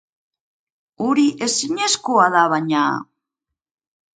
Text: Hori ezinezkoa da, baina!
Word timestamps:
Hori 1.07 1.25
ezinezkoa 1.47 2.25
da, 2.37 2.47
baina! 2.55 2.87